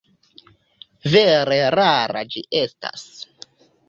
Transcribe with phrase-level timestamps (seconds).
[1.15, 3.05] Vere rara ĝi estas.